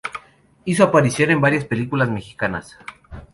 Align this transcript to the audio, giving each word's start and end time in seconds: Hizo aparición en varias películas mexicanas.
Hizo 0.65 0.83
aparición 0.85 1.29
en 1.29 1.41
varias 1.41 1.63
películas 1.63 2.09
mexicanas. 2.09 2.75